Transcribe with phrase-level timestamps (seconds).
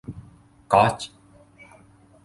[0.73, 0.95] ก๊อซ